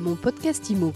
Mon 0.00 0.16
podcast 0.16 0.70
IMO. 0.70 0.94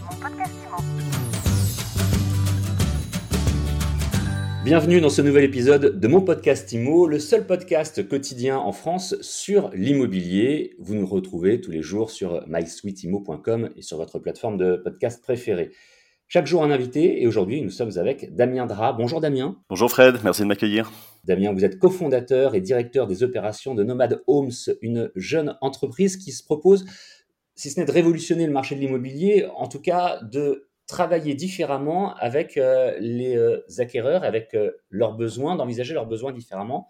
Bienvenue 4.65 5.03
dans 5.03 5.11
ce 5.11 5.21
nouvel 5.21 5.45
épisode 5.45 6.01
de 6.01 6.09
mon 6.09 6.23
podcast 6.23 6.73
IMO, 6.73 7.07
le 7.07 7.19
seul 7.19 7.47
podcast 7.47 8.09
quotidien 8.09 8.57
en 8.57 8.73
France 8.73 9.15
sur 9.21 9.69
l'immobilier. 9.75 10.75
Vous 10.79 10.95
nous 10.95 11.05
retrouvez 11.05 11.61
tous 11.61 11.71
les 11.71 11.83
jours 11.83 12.11
sur 12.11 12.47
mysweetimo.com 12.49 13.73
et 13.77 13.83
sur 13.83 13.99
votre 13.99 14.19
plateforme 14.19 14.57
de 14.57 14.77
podcast 14.77 15.23
préférée. 15.23 15.71
Chaque 16.27 16.47
jour 16.47 16.65
un 16.65 16.71
invité 16.71 17.21
et 17.21 17.27
aujourd'hui 17.27 17.61
nous 17.61 17.69
sommes 17.69 17.99
avec 17.99 18.35
Damien 18.35 18.65
Dra. 18.65 18.95
Bonjour 18.95 19.21
Damien. 19.21 19.59
Bonjour 19.69 19.91
Fred, 19.91 20.17
merci 20.25 20.41
de 20.41 20.47
m'accueillir. 20.47 20.91
Damien, 21.25 21.53
vous 21.53 21.65
êtes 21.67 21.79
cofondateur 21.79 22.55
et 22.55 22.63
directeur 22.63 23.07
des 23.07 23.23
opérations 23.23 23.75
de 23.75 23.85
Nomad 23.85 24.23
Homes, 24.27 24.51
une 24.81 25.11
jeune 25.15 25.59
entreprise 25.61 26.17
qui 26.17 26.33
se 26.33 26.43
propose, 26.43 26.87
si 27.55 27.71
ce 27.71 27.79
n'est 27.79 27.87
de 27.87 27.93
révolutionner 27.93 28.47
le 28.47 28.53
marché 28.53 28.75
de 28.75 28.81
l'immobilier, 28.81 29.47
en 29.57 29.69
tout 29.69 29.81
cas 29.81 30.21
de 30.23 30.69
travailler 30.87 31.35
différemment 31.35 32.15
avec 32.17 32.57
euh, 32.57 32.97
les 33.01 33.37
euh, 33.37 33.65
acquéreurs, 33.79 34.25
avec 34.25 34.55
euh, 34.55 34.73
leurs 34.91 35.15
besoins, 35.15 35.57
d'envisager 35.57 35.95
leurs 35.95 36.07
besoins 36.07 36.33
différemment. 36.33 36.89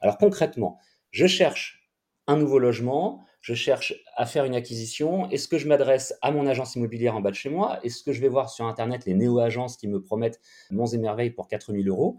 Alors 0.00 0.18
concrètement, 0.18 0.78
je 1.10 1.26
cherche 1.26 1.88
un 2.26 2.36
nouveau 2.36 2.58
logement, 2.58 3.24
je 3.40 3.54
cherche 3.54 3.94
à 4.16 4.26
faire 4.26 4.44
une 4.44 4.54
acquisition. 4.54 5.28
Est-ce 5.30 5.48
que 5.48 5.58
je 5.58 5.68
m'adresse 5.68 6.14
à 6.22 6.30
mon 6.30 6.46
agence 6.46 6.74
immobilière 6.76 7.16
en 7.16 7.20
bas 7.20 7.30
de 7.30 7.36
chez 7.36 7.50
moi? 7.50 7.78
Est-ce 7.84 8.02
que 8.02 8.12
je 8.12 8.20
vais 8.20 8.28
voir 8.28 8.50
sur 8.50 8.66
Internet 8.66 9.04
les 9.04 9.14
néo-agences 9.14 9.76
qui 9.76 9.88
me 9.88 10.00
promettent 10.00 10.40
monts 10.70 10.86
et 10.86 10.98
merveilles 10.98 11.30
pour 11.30 11.48
4000 11.48 11.88
euros? 11.88 12.18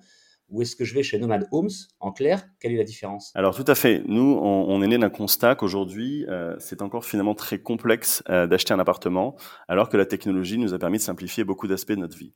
Ou 0.53 0.61
est-ce 0.61 0.75
que 0.75 0.85
je 0.85 0.93
vais 0.93 1.01
chez 1.01 1.17
Nomad 1.17 1.47
Homes 1.51 1.71
En 1.99 2.11
clair, 2.11 2.45
quelle 2.59 2.73
est 2.73 2.77
la 2.77 2.83
différence? 2.83 3.31
Alors 3.33 3.55
tout 3.55 3.65
à 3.67 3.73
fait. 3.73 4.03
Nous, 4.05 4.39
on, 4.39 4.81
est 4.83 4.87
né 4.87 4.99
d'un 4.99 5.09
constat 5.09 5.55
qu'aujourd'hui, 5.55 6.25
euh, 6.29 6.55
c'est 6.59 6.83
encore 6.83 7.05
finalement 7.05 7.33
très 7.33 7.57
complexe 7.57 8.23
euh, 8.29 8.45
d'acheter 8.45 8.73
un 8.73 8.79
appartement, 8.79 9.35
alors 9.67 9.89
que 9.89 9.97
la 9.97 10.05
technologie 10.05 10.59
nous 10.59 10.75
a 10.75 10.79
permis 10.79 10.99
de 10.99 11.03
simplifier 11.03 11.43
beaucoup 11.43 11.67
d'aspects 11.67 11.93
de 11.93 11.99
notre 11.99 12.17
vie. 12.17 12.33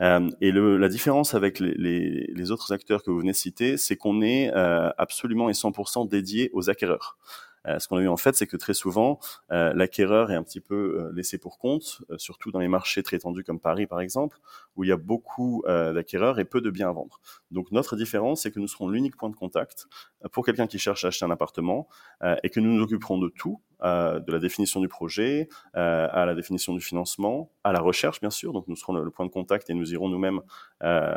Euh, 0.00 0.30
et 0.40 0.50
le, 0.50 0.78
la 0.78 0.88
différence 0.88 1.34
avec 1.34 1.60
les, 1.60 1.74
les, 1.76 2.32
les, 2.34 2.50
autres 2.50 2.72
acteurs 2.72 3.02
que 3.02 3.10
vous 3.10 3.18
venez 3.18 3.32
de 3.32 3.36
citer, 3.36 3.76
c'est 3.76 3.96
qu'on 3.96 4.22
est 4.22 4.50
absolument 4.96 5.50
et 5.50 5.52
100% 5.52 6.08
dédié 6.08 6.50
aux 6.54 6.70
acquéreurs. 6.70 7.18
Euh, 7.68 7.78
ce 7.78 7.88
qu'on 7.88 7.98
a 7.98 8.00
eu 8.00 8.08
en 8.08 8.16
fait, 8.16 8.34
c'est 8.34 8.46
que 8.46 8.56
très 8.56 8.74
souvent, 8.74 9.18
euh, 9.52 9.72
l'acquéreur 9.74 10.30
est 10.30 10.34
un 10.34 10.42
petit 10.42 10.60
peu 10.60 10.74
euh, 10.74 11.12
laissé 11.14 11.38
pour 11.38 11.58
compte, 11.58 12.02
surtout 12.16 12.50
dans 12.50 12.60
les 12.60 12.68
marchés 12.68 13.02
très 13.02 13.18
tendus 13.18 13.44
comme 13.44 13.60
Paris 13.60 13.86
par 13.86 14.00
exemple, 14.00 14.38
où 14.76 14.84
il 14.84 14.88
y 14.88 14.92
a 14.92 14.96
beaucoup 14.96 15.64
d'acquéreurs 15.66 16.38
et 16.38 16.44
peu 16.44 16.60
de 16.60 16.70
biens 16.70 16.88
à 16.88 16.92
vendre. 16.92 17.20
Donc 17.50 17.72
notre 17.72 17.96
différence, 17.96 18.42
c'est 18.42 18.50
que 18.50 18.60
nous 18.60 18.68
serons 18.68 18.88
l'unique 18.88 19.16
point 19.16 19.28
de 19.28 19.34
contact 19.34 19.86
pour 20.32 20.44
quelqu'un 20.44 20.66
qui 20.66 20.78
cherche 20.78 21.04
à 21.04 21.08
acheter 21.08 21.24
un 21.24 21.30
appartement 21.30 21.88
et 22.42 22.50
que 22.50 22.60
nous 22.60 22.72
nous 22.72 22.82
occuperons 22.82 23.18
de 23.18 23.28
tout, 23.28 23.60
de 23.82 24.32
la 24.32 24.38
définition 24.38 24.80
du 24.80 24.88
projet, 24.88 25.48
à 25.74 26.24
la 26.24 26.34
définition 26.34 26.74
du 26.74 26.80
financement, 26.80 27.50
à 27.64 27.72
la 27.72 27.80
recherche 27.80 28.20
bien 28.20 28.30
sûr. 28.30 28.52
Donc 28.52 28.68
nous 28.68 28.76
serons 28.76 28.92
le, 28.92 29.10
point 29.10 29.26
de 29.26 29.30
contact 29.30 29.68
et 29.70 29.74
nous 29.74 29.92
irons 29.92 30.08
nous-mêmes 30.08 30.40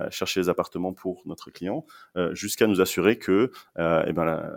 chercher 0.09 0.39
les 0.39 0.49
appartements 0.49 0.93
pour 0.93 1.21
notre 1.25 1.51
client, 1.51 1.85
jusqu'à 2.31 2.67
nous 2.67 2.81
assurer 2.81 3.17
que 3.19 3.51
eh 3.77 4.13
ben, 4.13 4.51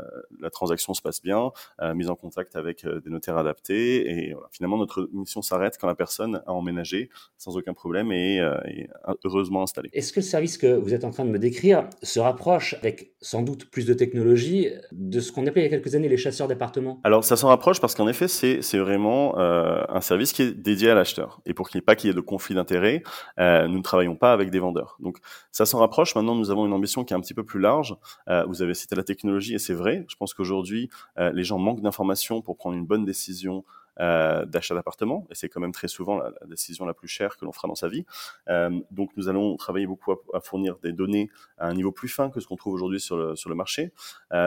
la, 0.44 0.50
transaction 0.50 0.94
se 0.94 1.02
passe 1.02 1.20
bien, 1.22 1.50
mise 1.94 2.08
en 2.08 2.14
contact 2.14 2.56
avec 2.56 2.86
des 2.86 3.10
notaires 3.10 3.36
adaptés. 3.36 4.10
Et 4.10 4.34
finalement 4.52 4.76
notre 4.76 5.08
mission 5.12 5.42
s'arrête 5.42 5.76
quand 5.80 5.86
la 5.86 5.94
personne 5.94 6.42
a 6.46 6.52
emménagé 6.52 7.10
sans 7.38 7.56
aucun 7.56 7.74
problème 7.74 8.12
et 8.12 8.36
est 8.36 8.88
heureusement 9.24 9.62
installée. 9.62 9.90
Est-ce 9.92 10.12
que 10.12 10.20
le 10.20 10.24
service 10.24 10.58
que 10.58 10.74
vous 10.74 10.94
êtes 10.94 11.04
en 11.04 11.10
train 11.10 11.24
de 11.24 11.30
me 11.30 11.38
décrire 11.38 11.88
se 12.02 12.20
rapproche 12.20 12.74
avec 12.74 13.14
sans 13.20 13.42
doute 13.42 13.70
plus 13.70 13.86
de 13.86 13.94
technologie 13.94 14.68
de 14.92 15.20
ce 15.20 15.32
qu'on 15.32 15.46
appelait 15.46 15.62
il 15.62 15.64
y 15.64 15.66
a 15.66 15.70
quelques 15.70 15.94
années 15.94 16.08
les 16.08 16.16
chasseurs 16.16 16.48
d'appartements? 16.48 17.00
Alors 17.04 17.24
ça 17.24 17.36
s'en 17.36 17.48
rapproche 17.48 17.80
parce 17.80 17.94
qu'en 17.94 18.08
effet, 18.08 18.28
c'est, 18.28 18.62
c'est 18.62 18.78
vraiment 18.78 19.38
euh, 19.38 19.82
un 19.88 20.00
service 20.00 20.32
qui 20.32 20.42
est 20.42 20.52
dédié 20.52 20.90
à 20.90 20.94
l'acheteur. 20.94 21.40
Et 21.46 21.54
pour 21.54 21.68
qu'il 21.68 21.78
n'y 21.78 21.82
ait 21.82 21.84
pas 21.84 21.96
qu'il 21.96 22.08
y 22.08 22.10
ait 22.10 22.14
de 22.14 22.20
conflit 22.20 22.54
d'intérêts, 22.54 23.02
euh, 23.38 23.66
nous 23.66 23.78
ne 23.78 23.82
travaillons 23.82 24.16
pas 24.16 24.32
avec 24.32 24.50
des 24.50 24.58
vendeurs. 24.58 24.96
Donc 25.00 25.18
ça 25.52 25.66
s'en 25.66 25.78
rapproche. 25.78 26.14
Maintenant, 26.14 26.34
nous 26.34 26.50
avons 26.50 26.66
une 26.66 26.72
ambition 26.72 27.04
qui 27.04 27.14
est 27.14 27.16
un 27.16 27.20
petit 27.20 27.34
peu 27.34 27.44
plus 27.44 27.60
large. 27.60 27.96
Euh, 28.28 28.44
vous 28.46 28.62
avez 28.62 28.74
cité 28.74 28.94
la 28.94 29.04
technologie 29.04 29.54
et 29.54 29.58
c'est 29.58 29.74
vrai. 29.74 30.04
Je 30.08 30.16
pense 30.16 30.33
qu'aujourd'hui, 30.34 30.90
euh, 31.18 31.33
les 31.33 31.45
gens 31.45 31.58
manquent 31.58 31.80
d'informations 31.80 32.42
pour 32.42 32.56
prendre 32.56 32.77
une 32.77 32.86
bonne 32.86 33.05
décision 33.05 33.64
euh, 34.00 34.45
d'achat 34.45 34.74
d'appartement, 34.74 35.24
et 35.30 35.34
c'est 35.36 35.48
quand 35.48 35.61
même 35.61 35.72
très 35.72 35.86
souvent 35.86 36.18
la, 36.18 36.33
décision 36.46 36.84
la 36.84 36.95
plus 36.95 37.06
chère 37.06 37.36
que 37.36 37.45
l'on 37.45 37.52
fera 37.52 37.68
dans 37.68 37.77
sa 37.77 37.89
vie. 37.89 38.05
Euh, 38.48 38.80
donc 38.90 39.11
nous 39.17 39.28
allons 39.28 39.56
travailler 39.56 39.86
beaucoup 39.86 40.12
à, 40.12 40.40
fournir 40.40 40.78
des 40.78 40.92
données 40.92 41.30
à 41.58 41.68
un 41.68 41.74
niveau 41.74 41.92
plus 41.92 42.08
fin 42.08 42.28
que 42.28 42.40
ce 42.40 42.48
qu'on 42.48 42.56
trouve 42.56 42.74
aujourd'hui 42.74 42.98
sur 42.98 43.17
le, 43.17 43.55
marché, 43.55 43.92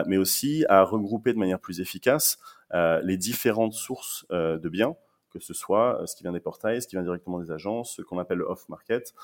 mais 0.06 0.18
aussi 0.18 0.66
à 0.68 0.82
regrouper 0.82 1.32
de 1.32 1.38
manière 1.38 1.60
plus 1.60 1.80
efficace 1.80 2.38
les 2.74 3.16
différentes 3.16 3.72
sources 3.72 4.26
de 4.30 4.68
biens 4.68 4.96
que 5.30 5.38
ce 5.38 5.54
soit 5.54 6.02
ce 6.06 6.16
qui 6.16 6.22
vient 6.22 6.32
des 6.32 6.40
portails, 6.40 6.82
ce 6.82 6.88
qui 6.88 6.96
vient 6.96 7.02
directement 7.02 7.38
des 7.38 7.50
agences, 7.50 7.96
ce 7.96 8.02
qu'on 8.02 8.18
appelle 8.18 8.38
le 8.38 8.44
off-market, 8.44 9.14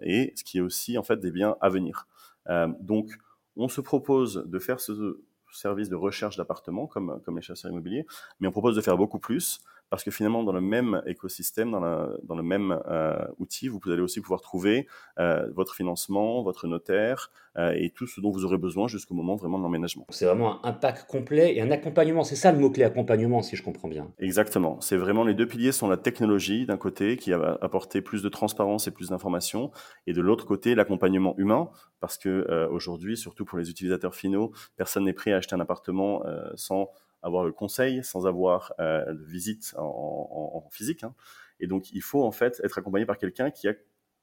et 0.00 0.32
ce 0.34 0.42
qui 0.42 0.58
est 0.58 0.60
aussi 0.60 0.98
en 0.98 1.04
fait 1.04 1.20
des 1.20 1.30
biens 1.30 1.56
à 1.60 1.68
venir. 1.68 2.08
Donc, 2.80 3.12
on 3.56 3.68
se 3.68 3.80
propose 3.80 4.44
de 4.46 4.58
faire 4.58 4.80
ce, 4.80 5.20
service 5.52 5.88
de 5.88 5.96
recherche 5.96 6.36
d'appartements 6.36 6.86
comme, 6.86 7.20
comme 7.24 7.36
les 7.36 7.42
chasseurs 7.42 7.70
immobiliers, 7.70 8.06
mais 8.40 8.48
on 8.48 8.52
propose 8.52 8.76
de 8.76 8.80
faire 8.80 8.96
beaucoup 8.96 9.18
plus 9.18 9.60
parce 9.92 10.04
que 10.04 10.10
finalement, 10.10 10.42
dans 10.42 10.54
le 10.54 10.62
même 10.62 11.02
écosystème, 11.04 11.70
dans, 11.70 11.80
la, 11.80 12.08
dans 12.22 12.34
le 12.34 12.42
même 12.42 12.80
euh, 12.88 13.14
outil, 13.38 13.68
vous 13.68 13.78
allez 13.88 14.00
aussi 14.00 14.22
pouvoir 14.22 14.40
trouver 14.40 14.86
euh, 15.18 15.46
votre 15.54 15.74
financement, 15.74 16.42
votre 16.42 16.66
notaire 16.66 17.30
euh, 17.58 17.74
et 17.76 17.90
tout 17.90 18.06
ce 18.06 18.22
dont 18.22 18.30
vous 18.30 18.46
aurez 18.46 18.56
besoin 18.56 18.88
jusqu'au 18.88 19.12
moment 19.12 19.36
vraiment 19.36 19.58
de 19.58 19.64
l'emménagement. 19.64 20.06
C'est 20.08 20.24
vraiment 20.24 20.64
un 20.64 20.72
pack 20.72 21.06
complet 21.06 21.54
et 21.54 21.60
un 21.60 21.70
accompagnement. 21.70 22.24
C'est 22.24 22.36
ça 22.36 22.52
le 22.52 22.58
mot-clé 22.58 22.84
accompagnement, 22.84 23.42
si 23.42 23.54
je 23.54 23.62
comprends 23.62 23.88
bien. 23.88 24.10
Exactement. 24.18 24.80
C'est 24.80 24.96
vraiment 24.96 25.24
les 25.24 25.34
deux 25.34 25.46
piliers 25.46 25.72
sont 25.72 25.90
la 25.90 25.98
technologie 25.98 26.64
d'un 26.64 26.78
côté 26.78 27.18
qui 27.18 27.32
va 27.32 27.58
apporter 27.60 28.00
plus 28.00 28.22
de 28.22 28.30
transparence 28.30 28.88
et 28.88 28.92
plus 28.92 29.10
d'informations, 29.10 29.72
et 30.06 30.14
de 30.14 30.22
l'autre 30.22 30.46
côté 30.46 30.74
l'accompagnement 30.74 31.34
humain, 31.36 31.68
parce 32.00 32.16
que 32.16 32.66
aujourd'hui, 32.70 33.18
surtout 33.18 33.44
pour 33.44 33.58
les 33.58 33.68
utilisateurs 33.68 34.14
finaux, 34.14 34.52
personne 34.78 35.04
n'est 35.04 35.12
prêt 35.12 35.34
à 35.34 35.36
acheter 35.36 35.54
un 35.54 35.60
appartement 35.60 36.22
sans 36.54 36.88
avoir 37.22 37.44
le 37.44 37.52
conseil, 37.52 38.02
sans 38.04 38.26
avoir 38.26 38.74
euh, 38.80 39.12
de 39.12 39.24
visite 39.24 39.74
en, 39.78 40.68
physique. 40.70 41.04
Hein. 41.04 41.14
Et 41.60 41.66
donc, 41.66 41.92
il 41.92 42.02
faut 42.02 42.24
en 42.24 42.32
fait 42.32 42.60
être 42.64 42.78
accompagné 42.78 43.06
par 43.06 43.18
quelqu'un 43.18 43.50
qui 43.50 43.68
a 43.68 43.74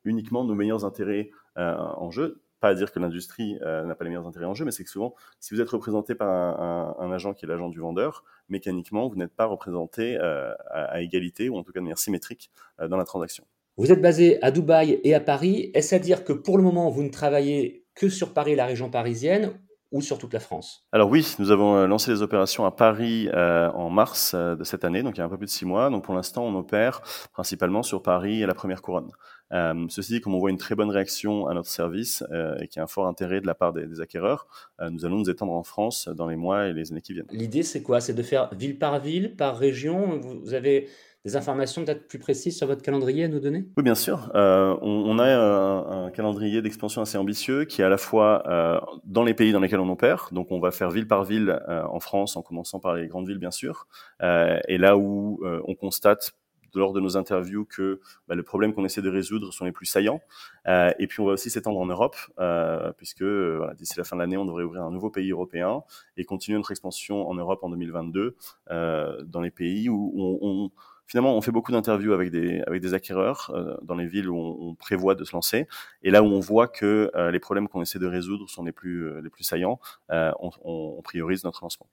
uniquement 0.03 0.43
nos 0.43 0.55
meilleurs 0.55 0.85
intérêts 0.85 1.31
euh, 1.57 1.75
en 1.75 2.11
jeu. 2.11 2.41
Pas 2.59 2.69
à 2.69 2.73
dire 2.73 2.91
que 2.91 2.99
l'industrie 2.99 3.57
euh, 3.61 3.85
n'a 3.85 3.95
pas 3.95 4.03
les 4.03 4.09
meilleurs 4.09 4.27
intérêts 4.27 4.45
en 4.45 4.53
jeu, 4.53 4.65
mais 4.65 4.71
c'est 4.71 4.83
que 4.83 4.89
souvent, 4.89 5.15
si 5.39 5.53
vous 5.53 5.61
êtes 5.61 5.69
représenté 5.69 6.13
par 6.13 6.29
un, 6.29 7.11
agent 7.11 7.33
qui 7.33 7.45
est 7.45 7.47
l'agent 7.47 7.69
du 7.69 7.79
vendeur, 7.79 8.25
mécaniquement, 8.49 9.07
vous 9.07 9.15
n'êtes 9.15 9.33
pas 9.33 9.45
représenté 9.45 10.17
euh, 10.17 10.53
à, 10.69 10.83
à, 10.83 11.01
égalité 11.01 11.47
ou 11.47 11.57
en 11.57 11.63
tout 11.63 11.71
cas 11.71 11.79
de 11.79 11.85
manière 11.85 11.99
symétrique 11.99 12.51
dans 12.85 12.97
la 12.97 13.05
transaction. 13.05 13.45
Vous 13.77 13.93
êtes 13.93 14.01
basé 14.01 14.43
à 14.43 14.51
Dubaï 14.51 14.99
et 15.05 15.15
à 15.15 15.21
Paris. 15.21 15.71
Est-ce 15.73 15.95
à 15.95 15.99
dire 15.99 16.25
que 16.25 16.33
pour 16.33 16.57
le 16.57 16.63
moment, 16.63 16.89
vous 16.89 17.03
ne 17.03 17.09
travaillez 17.09 17.85
que 17.95 18.09
sur 18.09 18.33
Paris, 18.33 18.55
la 18.55 18.65
région 18.65 18.89
parisienne, 18.89 19.53
ou 19.91 20.01
sur 20.01 20.17
toute 20.17 20.33
la 20.33 20.39
France 20.39 20.85
Alors 20.91 21.09
oui, 21.09 21.35
nous 21.39 21.51
avons 21.51 21.75
euh, 21.75 21.87
lancé 21.87 22.11
les 22.11 22.21
opérations 22.21 22.65
à 22.65 22.71
Paris 22.71 23.29
euh, 23.33 23.69
en 23.71 23.89
mars 23.89 24.33
euh, 24.35 24.55
de 24.55 24.63
cette 24.63 24.83
année, 24.83 25.01
donc 25.01 25.17
il 25.17 25.19
y 25.19 25.21
a 25.21 25.25
un 25.25 25.29
peu 25.29 25.37
plus 25.37 25.47
de 25.47 25.51
six 25.51 25.65
mois. 25.65 25.89
Donc 25.89 26.03
pour 26.03 26.13
l'instant, 26.13 26.43
on 26.43 26.55
opère 26.55 27.01
principalement 27.33 27.83
sur 27.83 28.03
Paris 28.03 28.41
et 28.41 28.45
la 28.45 28.53
première 28.53 28.81
couronne. 28.81 29.11
Euh, 29.53 29.85
ceci 29.89 30.13
dit, 30.13 30.21
comme 30.21 30.35
on 30.35 30.39
voit 30.39 30.51
une 30.51 30.57
très 30.57 30.75
bonne 30.75 30.89
réaction 30.89 31.47
à 31.47 31.53
notre 31.53 31.69
service 31.69 32.23
euh, 32.31 32.57
et 32.59 32.67
qu'il 32.67 32.77
y 32.77 32.79
a 32.79 32.83
un 32.83 32.87
fort 32.87 33.07
intérêt 33.07 33.41
de 33.41 33.47
la 33.47 33.55
part 33.55 33.73
des, 33.73 33.85
des 33.85 34.01
acquéreurs, 34.01 34.47
euh, 34.79 34.89
nous 34.89 35.05
allons 35.05 35.17
nous 35.17 35.29
étendre 35.29 35.53
en 35.53 35.63
France 35.63 36.07
dans 36.07 36.27
les 36.27 36.35
mois 36.35 36.67
et 36.67 36.73
les 36.73 36.91
années 36.91 37.01
qui 37.01 37.13
viennent. 37.13 37.27
L'idée, 37.31 37.63
c'est 37.63 37.81
quoi? 37.81 38.01
C'est 38.01 38.13
de 38.13 38.23
faire 38.23 38.49
ville 38.53 38.77
par 38.77 38.99
ville, 38.99 39.35
par 39.35 39.57
région? 39.57 40.19
Vous 40.43 40.53
avez 40.53 40.87
des 41.25 41.35
informations 41.35 41.83
peut-être 41.83 42.07
plus 42.07 42.19
précises 42.19 42.57
sur 42.57 42.67
votre 42.67 42.81
calendrier 42.81 43.25
à 43.25 43.27
nous 43.27 43.41
donner? 43.41 43.65
Oui, 43.75 43.83
bien 43.83 43.95
sûr. 43.95 44.31
Euh, 44.35 44.77
on, 44.81 44.89
on, 44.89 45.19
a 45.19 45.25
un, 45.25 46.05
un 46.05 46.11
calendrier 46.11 46.61
d'expansion 46.61 47.01
assez 47.01 47.17
ambitieux 47.17 47.65
qui 47.65 47.81
est 47.81 47.85
à 47.85 47.89
la 47.89 47.97
fois 47.97 48.43
euh, 48.47 48.79
dans 49.03 49.23
les 49.23 49.33
pays 49.33 49.51
dans 49.51 49.59
lesquels 49.59 49.81
on 49.81 49.89
opère. 49.89 50.29
Donc, 50.31 50.47
on 50.51 50.59
va 50.59 50.71
faire 50.71 50.89
ville 50.89 51.07
par 51.07 51.25
ville 51.25 51.59
euh, 51.67 51.83
en 51.83 51.99
France, 51.99 52.37
en 52.37 52.41
commençant 52.41 52.79
par 52.79 52.95
les 52.95 53.07
grandes 53.07 53.27
villes, 53.27 53.37
bien 53.37 53.51
sûr. 53.51 53.87
et 54.21 54.77
là 54.77 54.97
où 54.97 55.41
on 55.67 55.75
constate 55.75 56.31
lors 56.75 56.93
de 56.93 56.99
nos 56.99 57.17
interviews 57.17 57.65
que 57.65 57.99
bah, 58.27 58.35
les 58.35 58.43
problèmes 58.43 58.73
qu'on 58.73 58.85
essaie 58.85 59.01
de 59.01 59.09
résoudre 59.09 59.51
sont 59.53 59.65
les 59.65 59.71
plus 59.71 59.85
saillants. 59.85 60.21
Euh, 60.67 60.91
et 60.99 61.07
puis 61.07 61.19
on 61.19 61.25
va 61.25 61.33
aussi 61.33 61.49
s'étendre 61.49 61.79
en 61.79 61.85
Europe, 61.85 62.15
euh, 62.39 62.91
puisque 62.97 63.21
euh, 63.21 63.55
voilà, 63.57 63.73
d'ici 63.73 63.97
la 63.97 64.03
fin 64.03 64.15
de 64.15 64.21
l'année, 64.21 64.37
on 64.37 64.45
devrait 64.45 64.63
ouvrir 64.63 64.83
un 64.83 64.91
nouveau 64.91 65.09
pays 65.09 65.31
européen 65.31 65.83
et 66.17 66.25
continuer 66.25 66.57
notre 66.57 66.71
expansion 66.71 67.29
en 67.29 67.35
Europe 67.35 67.63
en 67.63 67.69
2022 67.69 68.35
euh, 68.71 69.23
dans 69.23 69.41
les 69.41 69.51
pays 69.51 69.89
où 69.89 70.13
on, 70.15 70.39
on 70.41 70.71
finalement, 71.09 71.35
on 71.35 71.41
fait 71.41 71.51
beaucoup 71.51 71.71
d'interviews 71.71 72.13
avec 72.13 72.29
des, 72.29 72.61
avec 72.67 72.81
des 72.81 72.93
acquéreurs 72.93 73.51
euh, 73.55 73.75
dans 73.81 73.95
les 73.95 74.05
villes 74.05 74.29
où 74.29 74.37
on, 74.37 74.75
prévoit 74.75 75.15
de 75.15 75.23
se 75.23 75.33
lancer. 75.33 75.67
Et 76.03 76.11
là 76.11 76.21
où 76.21 76.27
on 76.27 76.39
voit 76.39 76.67
que 76.67 77.11
euh, 77.15 77.31
les 77.31 77.39
problèmes 77.39 77.67
qu'on 77.67 77.81
essaie 77.81 77.99
de 77.99 78.05
résoudre 78.05 78.47
sont 78.47 78.63
les 78.63 78.71
plus, 78.71 79.07
euh, 79.07 79.21
les 79.21 79.29
plus 79.29 79.43
saillants, 79.43 79.79
on, 80.09 80.51
on, 80.63 81.01
priorise 81.01 81.43
notre 81.43 81.63
lancement. 81.63 81.87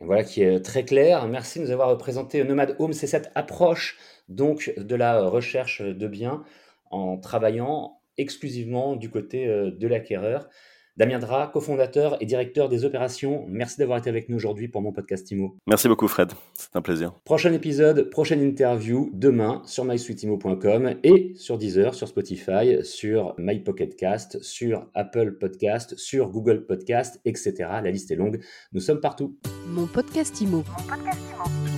Voilà 0.00 0.24
qui 0.24 0.42
est 0.42 0.60
très 0.60 0.84
clair. 0.84 1.26
Merci 1.26 1.58
de 1.58 1.64
nous 1.64 1.70
avoir 1.70 1.96
présenté 1.96 2.42
Nomad 2.44 2.76
Home. 2.78 2.92
C'est 2.92 3.06
cette 3.06 3.30
approche 3.34 3.98
donc 4.28 4.72
de 4.76 4.94
la 4.94 5.22
recherche 5.22 5.82
de 5.82 6.06
biens 6.06 6.44
en 6.90 7.16
travaillant 7.18 8.00
exclusivement 8.18 8.96
du 8.96 9.10
côté 9.10 9.46
de 9.46 9.88
l'acquéreur. 9.88 10.48
Damien 10.96 11.18
Dra, 11.18 11.48
cofondateur 11.48 12.16
et 12.22 12.26
directeur 12.26 12.70
des 12.70 12.86
opérations, 12.86 13.44
merci 13.48 13.78
d'avoir 13.78 13.98
été 13.98 14.08
avec 14.08 14.30
nous 14.30 14.36
aujourd'hui 14.36 14.68
pour 14.68 14.80
mon 14.80 14.92
podcast 14.92 15.30
IMO. 15.30 15.56
Merci 15.66 15.88
beaucoup 15.88 16.08
Fred, 16.08 16.32
c'est 16.54 16.74
un 16.74 16.80
plaisir. 16.80 17.12
Prochain 17.24 17.52
épisode, 17.52 18.08
prochaine 18.08 18.40
interview 18.40 19.10
demain 19.12 19.62
sur 19.66 19.84
mysweetimo.com 19.84 20.94
et 21.02 21.34
sur 21.36 21.58
Deezer, 21.58 21.94
sur 21.94 22.08
Spotify, 22.08 22.82
sur 22.82 23.34
MyPocketCast, 23.36 24.42
sur 24.42 24.86
Apple 24.94 25.32
Podcast, 25.38 25.98
sur 25.98 26.30
Google 26.30 26.64
Podcast, 26.64 27.20
etc. 27.26 27.54
La 27.58 27.90
liste 27.90 28.10
est 28.10 28.16
longue. 28.16 28.40
Nous 28.72 28.80
sommes 28.80 29.00
partout. 29.00 29.36
Mon 29.68 29.86
podcast 29.86 30.40
IMO. 30.40 30.58
Mon 30.58 30.86
podcast 30.88 31.20
IMO. 31.30 31.75